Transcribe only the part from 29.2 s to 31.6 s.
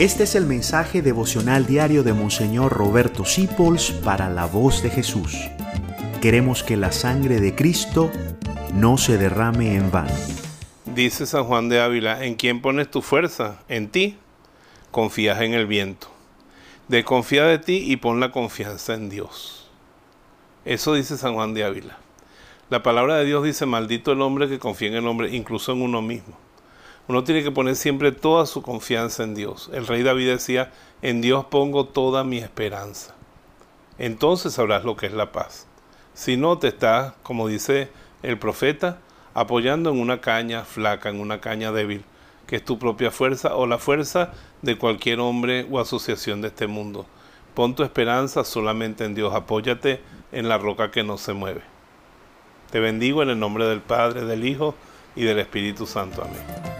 en Dios. El rey David decía, en Dios